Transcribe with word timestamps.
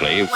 would 0.00 0.30